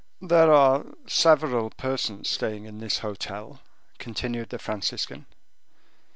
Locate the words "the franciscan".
4.49-5.27